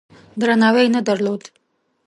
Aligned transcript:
درناوی 0.39 0.83
یې 0.85 0.93
نه 0.95 1.01
درلود. 1.07 1.41